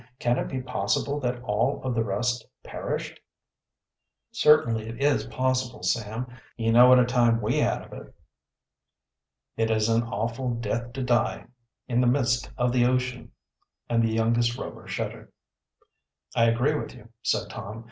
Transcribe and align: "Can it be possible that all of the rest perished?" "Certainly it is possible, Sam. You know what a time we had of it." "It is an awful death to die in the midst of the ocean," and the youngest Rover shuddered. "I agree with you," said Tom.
"Can 0.17 0.39
it 0.39 0.47
be 0.49 0.63
possible 0.63 1.19
that 1.19 1.43
all 1.43 1.79
of 1.83 1.93
the 1.93 2.03
rest 2.03 2.47
perished?" 2.63 3.19
"Certainly 4.31 4.87
it 4.89 4.99
is 4.99 5.25
possible, 5.27 5.83
Sam. 5.83 6.25
You 6.57 6.71
know 6.71 6.89
what 6.89 6.97
a 6.97 7.05
time 7.05 7.39
we 7.39 7.59
had 7.59 7.83
of 7.83 7.93
it." 7.93 8.15
"It 9.57 9.69
is 9.69 9.89
an 9.89 10.01
awful 10.01 10.55
death 10.55 10.91
to 10.93 11.03
die 11.03 11.45
in 11.87 12.01
the 12.01 12.07
midst 12.07 12.49
of 12.57 12.71
the 12.71 12.83
ocean," 12.83 13.31
and 13.87 14.01
the 14.01 14.11
youngest 14.11 14.57
Rover 14.57 14.87
shuddered. 14.87 15.31
"I 16.35 16.45
agree 16.45 16.73
with 16.73 16.95
you," 16.95 17.09
said 17.21 17.51
Tom. 17.51 17.79